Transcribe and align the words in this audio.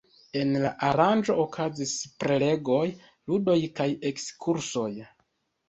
En 0.43 0.53
la 0.61 0.69
aranĝo 0.87 1.35
okazis 1.43 1.93
prelegoj, 2.25 2.81
ludoj 3.33 3.59
kaj 3.79 3.89
ekskursoj. 4.15 4.91